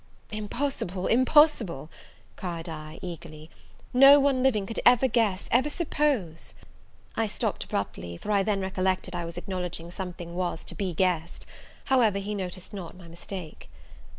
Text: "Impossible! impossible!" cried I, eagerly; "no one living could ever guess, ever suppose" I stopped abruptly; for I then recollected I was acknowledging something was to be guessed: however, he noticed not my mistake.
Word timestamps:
"Impossible! 0.31 1.05
impossible!" 1.05 1.87
cried 2.35 2.67
I, 2.67 2.97
eagerly; 3.03 3.51
"no 3.93 4.19
one 4.19 4.41
living 4.41 4.65
could 4.65 4.79
ever 4.83 5.07
guess, 5.07 5.47
ever 5.51 5.69
suppose" 5.69 6.55
I 7.15 7.27
stopped 7.27 7.65
abruptly; 7.65 8.17
for 8.17 8.31
I 8.31 8.41
then 8.41 8.61
recollected 8.61 9.13
I 9.15 9.25
was 9.25 9.37
acknowledging 9.37 9.91
something 9.91 10.33
was 10.33 10.65
to 10.65 10.73
be 10.73 10.95
guessed: 10.95 11.45
however, 11.85 12.17
he 12.17 12.33
noticed 12.33 12.73
not 12.73 12.97
my 12.97 13.07
mistake. 13.07 13.69